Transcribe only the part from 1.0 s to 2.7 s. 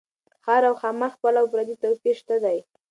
خپل او پردي توپير شته دي